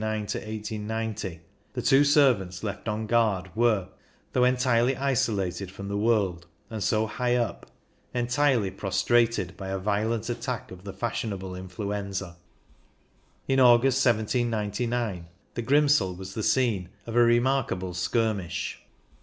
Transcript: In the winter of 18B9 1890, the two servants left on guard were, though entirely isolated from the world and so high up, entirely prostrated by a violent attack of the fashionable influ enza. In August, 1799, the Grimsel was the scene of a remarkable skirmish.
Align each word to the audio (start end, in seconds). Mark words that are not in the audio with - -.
In 0.03 0.07
the 0.07 0.13
winter 0.17 0.39
of 0.39 0.45
18B9 0.45 0.49
1890, 0.89 1.39
the 1.73 1.81
two 1.83 2.03
servants 2.03 2.63
left 2.63 2.87
on 2.87 3.05
guard 3.05 3.51
were, 3.55 3.89
though 4.33 4.43
entirely 4.43 4.97
isolated 4.97 5.69
from 5.69 5.89
the 5.89 5.95
world 5.97 6.47
and 6.71 6.83
so 6.83 7.05
high 7.05 7.35
up, 7.35 7.67
entirely 8.11 8.71
prostrated 8.71 9.55
by 9.57 9.67
a 9.67 9.77
violent 9.77 10.27
attack 10.27 10.71
of 10.71 10.85
the 10.85 10.93
fashionable 10.93 11.51
influ 11.51 11.93
enza. 11.95 12.37
In 13.47 13.59
August, 13.59 14.03
1799, 14.03 15.27
the 15.53 15.61
Grimsel 15.61 16.15
was 16.15 16.33
the 16.33 16.41
scene 16.41 16.89
of 17.05 17.15
a 17.15 17.19
remarkable 17.21 17.93
skirmish. 17.93 18.81